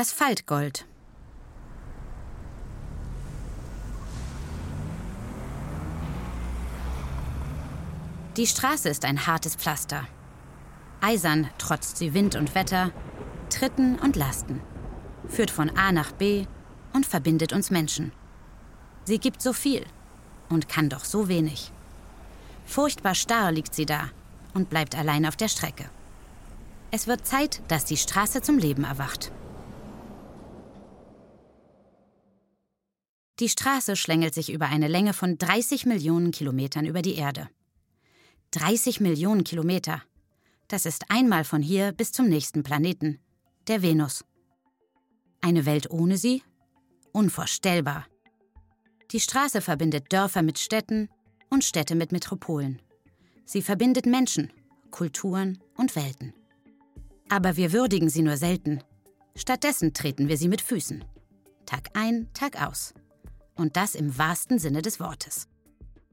Asphaltgold. 0.00 0.86
Die 8.38 8.46
Straße 8.46 8.88
ist 8.88 9.04
ein 9.04 9.26
hartes 9.26 9.56
Pflaster. 9.56 10.06
Eisern 11.02 11.50
trotzt 11.58 11.98
sie 11.98 12.14
Wind 12.14 12.34
und 12.34 12.54
Wetter, 12.54 12.92
Tritten 13.50 13.98
und 13.98 14.16
Lasten, 14.16 14.62
führt 15.28 15.50
von 15.50 15.68
A 15.76 15.92
nach 15.92 16.12
B 16.12 16.46
und 16.94 17.04
verbindet 17.04 17.52
uns 17.52 17.70
Menschen. 17.70 18.12
Sie 19.04 19.18
gibt 19.18 19.42
so 19.42 19.52
viel 19.52 19.84
und 20.48 20.70
kann 20.70 20.88
doch 20.88 21.04
so 21.04 21.28
wenig. 21.28 21.72
Furchtbar 22.64 23.14
starr 23.14 23.52
liegt 23.52 23.74
sie 23.74 23.84
da 23.84 24.08
und 24.54 24.70
bleibt 24.70 24.96
allein 24.96 25.26
auf 25.26 25.36
der 25.36 25.48
Strecke. 25.48 25.90
Es 26.90 27.06
wird 27.06 27.26
Zeit, 27.26 27.60
dass 27.68 27.84
die 27.84 27.98
Straße 27.98 28.40
zum 28.40 28.56
Leben 28.56 28.84
erwacht. 28.84 29.30
Die 33.40 33.48
Straße 33.48 33.96
schlängelt 33.96 34.34
sich 34.34 34.52
über 34.52 34.66
eine 34.66 34.86
Länge 34.86 35.14
von 35.14 35.38
30 35.38 35.86
Millionen 35.86 36.30
Kilometern 36.30 36.84
über 36.84 37.00
die 37.00 37.14
Erde. 37.14 37.48
30 38.50 39.00
Millionen 39.00 39.44
Kilometer. 39.44 40.02
Das 40.68 40.84
ist 40.84 41.10
einmal 41.10 41.44
von 41.44 41.62
hier 41.62 41.92
bis 41.92 42.12
zum 42.12 42.28
nächsten 42.28 42.62
Planeten, 42.62 43.18
der 43.66 43.80
Venus. 43.80 44.26
Eine 45.40 45.64
Welt 45.64 45.90
ohne 45.90 46.18
sie? 46.18 46.42
Unvorstellbar. 47.12 48.06
Die 49.10 49.20
Straße 49.20 49.62
verbindet 49.62 50.12
Dörfer 50.12 50.42
mit 50.42 50.58
Städten 50.58 51.08
und 51.48 51.64
Städte 51.64 51.94
mit 51.94 52.12
Metropolen. 52.12 52.82
Sie 53.46 53.62
verbindet 53.62 54.04
Menschen, 54.04 54.52
Kulturen 54.90 55.58
und 55.76 55.96
Welten. 55.96 56.34
Aber 57.30 57.56
wir 57.56 57.72
würdigen 57.72 58.10
sie 58.10 58.22
nur 58.22 58.36
selten. 58.36 58.82
Stattdessen 59.34 59.94
treten 59.94 60.28
wir 60.28 60.36
sie 60.36 60.48
mit 60.48 60.60
Füßen. 60.60 61.04
Tag 61.64 61.88
ein, 61.94 62.28
Tag 62.34 62.60
aus. 62.60 62.92
Und 63.60 63.76
das 63.76 63.94
im 63.94 64.16
wahrsten 64.16 64.58
Sinne 64.58 64.80
des 64.80 65.00
Wortes. 65.00 65.46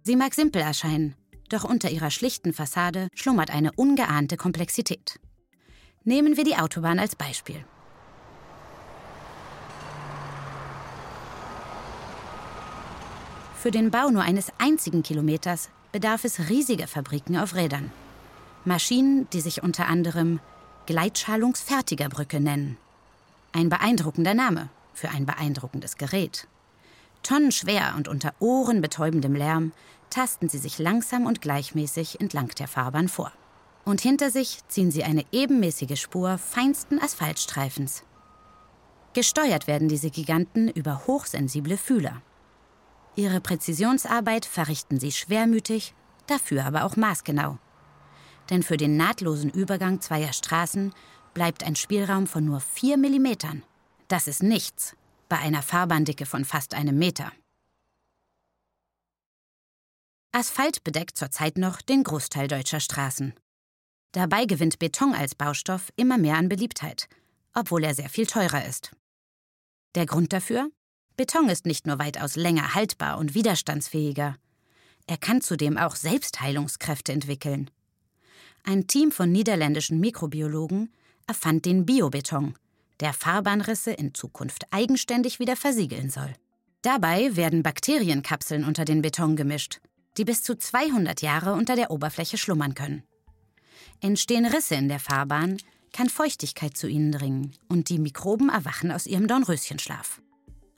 Sie 0.03 0.17
mag 0.17 0.33
simpel 0.33 0.61
erscheinen, 0.61 1.15
doch 1.47 1.63
unter 1.63 1.89
ihrer 1.89 2.11
schlichten 2.11 2.51
Fassade 2.51 3.07
schlummert 3.15 3.51
eine 3.51 3.71
ungeahnte 3.71 4.35
Komplexität. 4.35 5.17
Nehmen 6.03 6.35
wir 6.35 6.43
die 6.43 6.57
Autobahn 6.57 6.99
als 6.99 7.15
Beispiel. 7.15 7.63
Für 13.55 13.71
den 13.71 13.91
Bau 13.91 14.09
nur 14.09 14.23
eines 14.23 14.51
einzigen 14.57 15.01
Kilometers 15.01 15.69
bedarf 15.93 16.25
es 16.25 16.49
riesiger 16.49 16.87
Fabriken 16.87 17.37
auf 17.37 17.55
Rädern. 17.55 17.93
Maschinen, 18.65 19.29
die 19.29 19.39
sich 19.39 19.63
unter 19.63 19.87
anderem 19.87 20.41
Gleitschalungsfertigerbrücke 20.85 22.41
nennen. 22.41 22.75
Ein 23.53 23.69
beeindruckender 23.69 24.33
Name 24.33 24.67
für 24.93 25.07
ein 25.11 25.25
beeindruckendes 25.25 25.95
Gerät. 25.95 26.45
Tonnenschwer 27.27 27.95
und 27.97 28.07
unter 28.07 28.33
ohrenbetäubendem 28.39 29.35
Lärm 29.35 29.73
tasten 30.09 30.47
sie 30.47 30.59
sich 30.59 30.79
langsam 30.79 31.25
und 31.25 31.41
gleichmäßig 31.41 32.21
entlang 32.21 32.47
der 32.57 32.69
Fahrbahn 32.69 33.09
vor. 33.09 33.33
Und 33.83 33.99
hinter 33.99 34.31
sich 34.31 34.65
ziehen 34.69 34.91
sie 34.91 35.03
eine 35.03 35.25
ebenmäßige 35.33 35.99
Spur 35.99 36.37
feinsten 36.37 37.01
Asphaltstreifens. 37.01 38.03
Gesteuert 39.13 39.67
werden 39.67 39.89
diese 39.89 40.09
Giganten 40.09 40.69
über 40.69 41.05
hochsensible 41.05 41.75
Fühler. 41.75 42.21
Ihre 43.17 43.41
Präzisionsarbeit 43.41 44.45
verrichten 44.45 44.97
sie 44.97 45.11
schwermütig, 45.11 45.93
dafür 46.27 46.63
aber 46.63 46.85
auch 46.85 46.95
maßgenau. 46.95 47.57
Denn 48.49 48.63
für 48.63 48.77
den 48.77 48.95
nahtlosen 48.95 49.49
Übergang 49.49 49.99
zweier 49.99 50.31
Straßen 50.31 50.93
bleibt 51.33 51.65
ein 51.65 51.75
Spielraum 51.75 52.25
von 52.25 52.45
nur 52.45 52.61
vier 52.61 52.95
Millimetern. 52.95 53.63
Das 54.07 54.29
ist 54.29 54.43
nichts 54.43 54.95
bei 55.29 55.37
einer 55.37 55.61
Fahrbahndicke 55.61 56.25
von 56.25 56.45
fast 56.45 56.73
einem 56.73 56.97
Meter. 56.97 57.31
Asphalt 60.31 60.83
bedeckt 60.83 61.17
zurzeit 61.17 61.57
noch 61.57 61.81
den 61.81 62.03
Großteil 62.03 62.47
deutscher 62.47 62.79
Straßen. 62.79 63.33
Dabei 64.11 64.45
gewinnt 64.45 64.79
Beton 64.79 65.13
als 65.13 65.35
Baustoff 65.35 65.91
immer 65.95 66.17
mehr 66.17 66.35
an 66.35 66.49
Beliebtheit, 66.49 67.07
obwohl 67.53 67.83
er 67.83 67.95
sehr 67.95 68.09
viel 68.09 68.27
teurer 68.27 68.65
ist. 68.65 68.91
Der 69.95 70.05
Grund 70.05 70.33
dafür? 70.33 70.69
Beton 71.15 71.49
ist 71.49 71.65
nicht 71.65 71.87
nur 71.87 71.97
weitaus 71.97 72.35
länger 72.35 72.75
haltbar 72.75 73.17
und 73.17 73.33
widerstandsfähiger, 73.33 74.37
er 75.07 75.17
kann 75.17 75.41
zudem 75.41 75.77
auch 75.77 75.95
Selbstheilungskräfte 75.95 77.13
entwickeln. 77.13 77.71
Ein 78.63 78.87
Team 78.87 79.11
von 79.11 79.31
niederländischen 79.31 80.01
Mikrobiologen 80.01 80.91
erfand 81.25 81.65
den 81.65 81.85
Biobeton, 81.85 82.55
der 82.99 83.13
Fahrbahnrisse 83.13 83.91
in 83.91 84.13
Zukunft 84.13 84.65
eigenständig 84.71 85.39
wieder 85.39 85.55
versiegeln 85.55 86.09
soll. 86.09 86.33
Dabei 86.81 87.35
werden 87.35 87.63
Bakterienkapseln 87.63 88.63
unter 88.63 88.85
den 88.85 89.01
Beton 89.01 89.35
gemischt, 89.35 89.79
die 90.17 90.25
bis 90.25 90.43
zu 90.43 90.55
200 90.57 91.21
Jahre 91.21 91.53
unter 91.53 91.75
der 91.75 91.91
Oberfläche 91.91 92.37
schlummern 92.37 92.75
können. 92.75 93.03
Entstehen 94.01 94.45
Risse 94.45 94.75
in 94.75 94.89
der 94.89 94.99
Fahrbahn, 94.99 95.57
kann 95.93 96.09
Feuchtigkeit 96.09 96.77
zu 96.77 96.87
ihnen 96.87 97.11
dringen 97.11 97.53
und 97.67 97.89
die 97.89 97.99
Mikroben 97.99 98.49
erwachen 98.49 98.91
aus 98.91 99.07
ihrem 99.07 99.27
Dornröschenschlaf. 99.27 100.21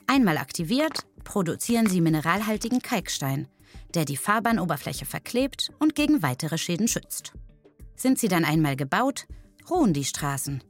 Einmal 0.08 0.38
aktiviert, 0.38 1.06
produzieren 1.24 1.88
sie 1.88 2.02
mineralhaltigen 2.02 2.82
Kalkstein, 2.82 3.48
der 3.94 4.06
die 4.06 4.18
Fahrbahnoberfläche 4.18 5.06
verklebt 5.06 5.72
und 5.80 5.96
gegen 5.96 6.24
weitere 6.24 6.58
Schäden 6.58 6.88
schützt. 6.88 7.34
Sind 7.96 8.18
sie 8.18 8.28
dann 8.28 8.46
einmal 8.46 8.76
gebaut, 8.76 9.28
ruhen 9.70 9.94
die 9.94 10.06
Straßen. 10.06 10.64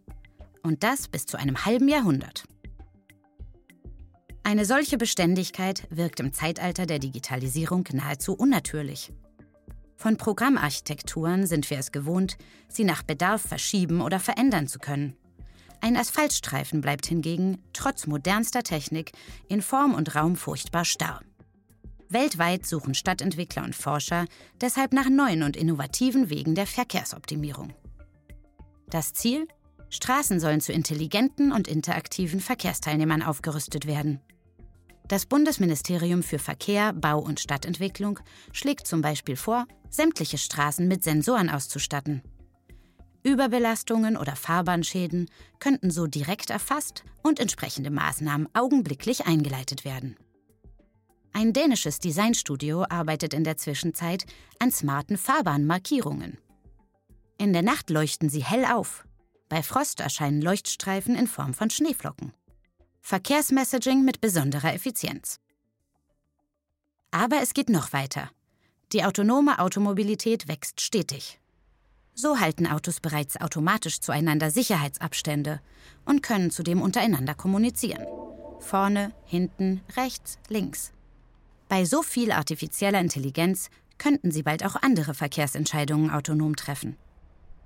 Und 0.64 0.84
das 0.84 1.08
bis 1.08 1.25
zu 1.25 1.38
einem 1.38 1.66
halben 1.66 1.88
Jahrhundert. 1.88 2.44
Eine 4.44 4.66
solche 4.66 4.97
Beständigkeit 4.97 5.88
wirkt 5.90 6.20
im 6.20 6.34
Zeitalter 6.34 6.86
der 6.86 7.00
Digitalisierung 7.00 7.88
nahezu 7.94 8.34
unnatürlich. 8.34 9.12
Von 9.96 10.18
Programmarchitekturen 10.18 11.46
sind 11.46 11.69
wir 11.69 11.78
es 11.78 11.92
gewohnt, 11.92 12.38
sie 12.68 12.84
nach 12.84 13.03
Bedarf 13.03 13.42
verschieben 13.42 14.02
oder 14.02 14.19
verändern 14.19 14.68
zu 14.68 14.80
können. 14.80 15.16
Ein 15.81 15.98
Asphaltstreifen 15.98 16.81
bleibt 16.81 17.06
hingegen, 17.06 17.59
trotz 17.74 18.08
modernster 18.08 18.64
Technik, 18.64 19.12
in 19.48 19.62
Form 19.62 19.94
und 19.94 20.16
Raum 20.16 20.36
furchtbar 20.36 20.86
starr. 20.86 21.22
Weltweit 22.09 22.66
suchen 22.66 22.96
Stadtentwickler 22.96 23.64
und 23.64 23.75
Forscher 23.75 24.25
deshalb 24.62 24.94
nach 24.94 25.09
neuen 25.09 25.44
und 25.44 25.56
innovativen 25.56 26.30
Wegen 26.30 26.56
der 26.56 26.66
Verkehrsoptimierung. 26.66 27.74
Das 28.88 29.14
Ziel? 29.14 29.48
Straßen 29.90 30.40
sollen 30.40 30.62
zu 30.62 30.72
intelligenten 30.72 31.52
und 31.52 31.68
interaktiven 31.68 32.40
Verkehrsteilnehmern 32.40 33.22
aufgerüstet 33.22 33.88
werden. 33.88 34.20
Das 35.08 35.26
Bundesministerium 35.26 36.22
für 36.22 36.38
Verkehr, 36.38 36.94
Bau 36.94 37.20
und 37.20 37.40
Stadtentwicklung 37.40 38.20
schlägt 38.52 38.86
zum 38.86 39.02
Beispiel 39.02 39.36
vor, 39.36 39.66
sämtliche 39.90 40.38
Straßen 40.38 40.88
mit 40.88 41.04
Sensoren 41.04 41.50
auszustatten. 41.50 42.22
Überbelastungen 43.24 44.16
oder 44.16 44.36
Fahrbahnschäden 44.36 45.30
könnten 45.60 45.90
so 45.90 46.06
direkt 46.06 46.52
erfasst 46.52 47.04
und 47.24 47.40
entsprechende 47.40 47.90
Maßnahmen 47.90 48.48
augenblicklich 48.54 49.26
eingeleitet 49.26 49.84
werden. 49.84 50.16
Ein 51.34 51.54
dänisches 51.54 52.00
Designstudio 52.00 52.86
arbeitet 52.90 53.34
in 53.34 53.44
der 53.44 53.58
Zwischenzeit 53.58 54.26
an 54.60 54.72
smarten 54.72 55.18
Fahrbahnmarkierungen. 55.18 56.38
In 57.38 57.54
der 57.54 57.62
Nacht 57.62 57.90
leuchten 57.90 58.30
sie 58.30 58.44
hell 58.44 58.66
auf. 58.66 59.06
Bei 59.50 59.64
Frost 59.64 60.00
erscheinen 60.00 60.44
Leuchtstreifen 60.44 61.16
in 61.16 61.26
Form 61.26 61.56
von 61.56 61.72
Schneeflocken. 61.72 62.34
Verkehrsmessaging 63.02 64.06
mit 64.06 64.22
besonderer 64.22 64.75
Effizienz. 64.75 65.40
Aber 67.10 67.42
es 67.42 67.56
geht 67.56 67.69
noch 67.69 67.92
weiter. 67.92 68.30
Die 68.94 69.04
autonome 69.04 69.57
Automobilität 69.57 70.48
wächst 70.48 70.81
stetig. 70.81 71.40
So 72.13 72.40
halten 72.40 72.68
Autos 72.68 73.00
bereits 73.00 73.42
automatisch 73.42 74.01
zueinander 74.01 74.51
Sicherheitsabstände 74.51 75.62
und 76.06 76.22
können 76.22 76.51
zudem 76.51 76.81
untereinander 76.81 77.34
kommunizieren. 77.34 78.06
Vorne, 78.60 79.13
hinten, 79.25 79.81
rechts, 79.96 80.38
links. 80.50 80.92
Bei 81.69 81.86
so 81.86 82.04
viel 82.04 82.31
artifizieller 82.31 83.00
Intelligenz 83.00 83.69
könnten 83.98 84.31
sie 84.31 84.44
bald 84.44 84.63
auch 84.63 84.75
andere 84.75 85.13
Verkehrsentscheidungen 85.13 86.12
autonom 86.12 86.56
treffen. 86.56 86.98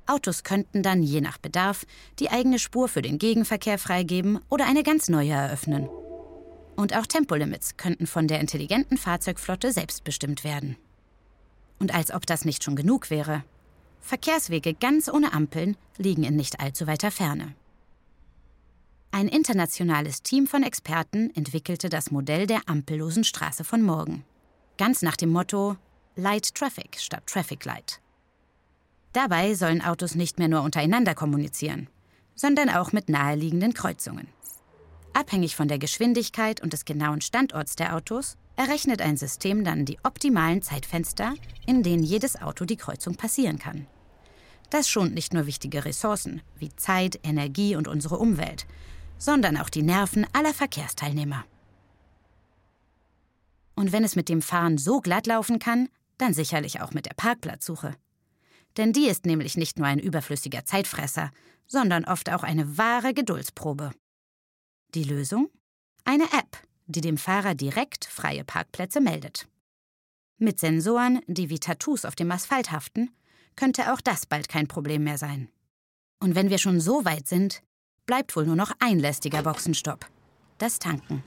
Autos 0.06 0.44
könnten 0.44 0.84
dann 0.84 1.02
je 1.02 1.22
nach 1.22 1.38
Bedarf 1.38 1.86
die 2.20 2.30
eigene 2.30 2.60
Spur 2.60 2.88
für 2.88 3.02
den 3.02 3.20
Gegenverkehr 3.20 3.78
freigeben 3.78 4.40
oder 4.50 4.66
eine 4.66 4.84
ganz 4.84 5.10
neue 5.10 5.32
eröffnen. 5.32 5.90
Und 6.76 6.96
auch 6.96 7.06
Tempolimits 7.06 7.78
könnten 7.78 8.08
von 8.08 8.28
der 8.28 8.40
intelligenten 8.40 8.98
Fahrzeugflotte 8.98 9.72
selbst 9.72 10.04
bestimmt 10.04 10.44
werden. 10.44 10.76
Und 11.80 11.94
als 11.94 12.12
ob 12.12 12.26
das 12.26 12.46
nicht 12.46 12.64
schon 12.64 12.76
genug 12.76 13.10
wäre, 13.10 13.44
Verkehrswege 14.02 14.74
ganz 14.74 15.08
ohne 15.08 15.34
Ampeln 15.34 15.78
liegen 15.98 16.24
in 16.24 16.36
nicht 16.36 16.60
allzu 16.60 16.88
weiter 16.88 17.12
Ferne. 17.12 17.56
Ein 19.12 19.28
internationales 19.28 20.24
Team 20.24 20.48
von 20.48 20.64
Experten 20.64 21.30
entwickelte 21.36 21.88
das 21.88 22.12
Modell 22.12 22.48
der 22.48 22.68
ampellosen 22.68 23.24
Straße 23.24 23.64
von 23.64 23.82
morgen. 23.84 24.26
Ganz 24.78 25.04
nach 25.04 25.16
dem 25.16 25.30
Motto 25.30 25.78
Light 26.16 26.56
Traffic 26.56 26.98
statt 27.00 27.24
Traffic 27.28 27.64
Light. 27.64 28.03
Dabei 29.14 29.54
sollen 29.54 29.82
Autos 29.82 30.16
nicht 30.16 30.40
mehr 30.40 30.48
nur 30.48 30.64
untereinander 30.64 31.16
kommunizieren, 31.16 31.88
sondern 32.36 32.70
auch 32.70 32.92
mit 32.92 33.10
naheliegenden 33.10 33.74
Kreuzungen. 33.74 34.28
Abhängig 35.14 35.56
von 35.56 35.68
der 35.68 35.78
Geschwindigkeit 35.78 36.62
und 36.62 36.74
des 36.74 36.86
genauen 36.86 37.22
Standorts 37.22 37.76
der 37.76 37.96
Autos 37.96 38.38
errechnet 38.56 39.02
ein 39.02 39.18
System 39.18 39.64
dann 39.64 39.86
die 39.86 40.00
optimalen 40.04 40.64
Zeitfenster, 40.64 41.36
in 41.68 41.84
denen 41.84 42.04
jedes 42.04 42.42
Auto 42.42 42.66
die 42.66 42.76
Kreuzung 42.76 43.16
passieren 43.16 43.60
kann. 43.60 43.88
Das 44.72 44.90
schont 44.90 45.14
nicht 45.14 45.34
nur 45.34 45.46
wichtige 45.46 45.86
Ressourcen 45.86 46.42
wie 46.58 46.76
Zeit, 46.76 47.20
Energie 47.24 47.76
und 47.76 47.88
unsere 47.88 48.18
Umwelt, 48.18 48.66
sondern 49.20 49.58
auch 49.58 49.70
die 49.70 49.84
Nerven 49.84 50.26
aller 50.34 50.54
Verkehrsteilnehmer. 50.54 51.46
Und 53.76 53.92
wenn 53.92 54.04
es 54.04 54.16
mit 54.16 54.30
dem 54.30 54.42
Fahren 54.42 54.80
so 54.80 55.00
glatt 55.00 55.28
laufen 55.28 55.60
kann, 55.60 55.90
dann 56.18 56.34
sicherlich 56.34 56.82
auch 56.82 56.92
mit 56.92 57.06
der 57.06 57.14
Parkplatzsuche. 57.16 57.96
Denn 58.78 58.94
die 58.94 59.08
ist 59.08 59.26
nämlich 59.26 59.58
nicht 59.58 59.78
nur 59.78 59.88
ein 59.88 60.00
überflüssiger 60.00 60.66
Zeitfresser, 60.66 61.32
sondern 61.68 62.06
oft 62.06 62.30
auch 62.32 62.44
eine 62.44 62.78
wahre 62.78 63.14
Geduldsprobe. 63.14 63.92
Die 64.96 65.04
Lösung? 65.04 65.50
Eine 66.04 66.26
App, 66.26 66.58
die 66.88 67.02
dem 67.02 67.18
Fahrer 67.18 67.56
direkt 67.56 68.06
freie 68.06 68.44
Parkplätze 68.44 69.00
meldet. 69.00 69.48
Mit 70.38 70.60
Sensoren, 70.60 71.22
die 71.28 71.50
wie 71.50 71.60
Tattoos 71.60 72.06
auf 72.06 72.16
dem 72.16 72.32
Asphalt 72.32 72.72
haften, 72.72 73.10
könnte 73.56 73.94
auch 73.94 74.02
das 74.02 74.26
bald 74.26 74.50
kein 74.50 74.68
Problem 74.68 75.04
mehr 75.04 75.18
sein. 75.18 75.50
Und 76.20 76.36
wenn 76.36 76.50
wir 76.50 76.58
schon 76.58 76.80
so 76.80 77.06
weit 77.06 77.28
sind, 77.28 77.62
bleibt 78.06 78.36
wohl 78.36 78.46
nur 78.46 78.56
noch 78.56 78.72
ein 78.80 79.00
lästiger 79.00 79.44
Boxenstopp. 79.44 80.06
Das 80.58 80.80
Tanken. 80.80 81.24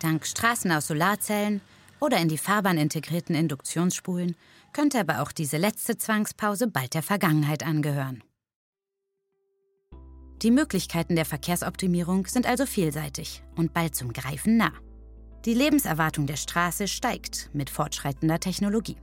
Dank 0.00 0.26
Straßen 0.26 0.70
aus 0.70 0.86
Solarzellen 0.86 1.60
oder 2.00 2.18
in 2.18 2.28
die 2.28 2.38
Fahrbahn 2.38 2.78
integrierten 2.78 3.34
Induktionsspulen 3.34 4.36
könnte 4.72 5.00
aber 5.00 5.22
auch 5.22 5.32
diese 5.32 5.56
letzte 5.56 5.96
Zwangspause 5.96 6.68
bald 6.68 6.94
der 6.94 7.02
Vergangenheit 7.02 7.64
angehören. 7.64 8.22
Die 10.42 10.52
Möglichkeiten 10.52 11.16
der 11.16 11.24
Verkehrsoptimierung 11.24 12.26
sind 12.26 12.46
also 12.46 12.64
vielseitig 12.64 13.42
und 13.56 13.74
bald 13.74 13.96
zum 13.96 14.12
Greifen 14.12 14.56
nah. 14.56 14.72
Die 15.44 15.54
Lebenserwartung 15.54 16.26
der 16.26 16.36
Straße 16.36 16.86
steigt 16.86 17.50
mit 17.52 17.70
fortschreitender 17.70 18.38
Technologie. 18.38 18.96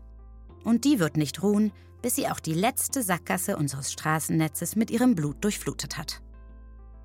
Und 0.63 0.85
die 0.85 0.99
wird 0.99 1.17
nicht 1.17 1.43
ruhen, 1.43 1.73
bis 2.01 2.15
sie 2.15 2.27
auch 2.27 2.39
die 2.39 2.53
letzte 2.53 3.03
Sackgasse 3.03 3.57
unseres 3.57 3.91
Straßennetzes 3.91 4.75
mit 4.75 4.91
ihrem 4.91 5.15
Blut 5.15 5.43
durchflutet 5.43 5.97
hat. 5.97 6.21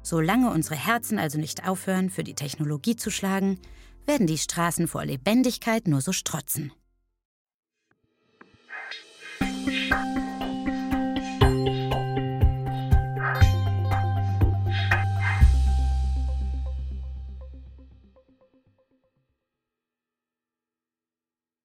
Solange 0.03 0.51
unsere 0.51 0.77
Herzen 0.77 1.19
also 1.19 1.39
nicht 1.39 1.69
aufhören, 1.69 2.09
für 2.09 2.25
die 2.25 2.35
Technologie 2.35 2.97
zu 2.97 3.11
schlagen, 3.11 3.59
werden 4.07 4.27
die 4.27 4.39
Straßen 4.39 4.89
vor 4.89 5.05
Lebendigkeit 5.05 5.87
nur 5.89 6.01
so 6.01 6.13
strotzen. 6.13 6.73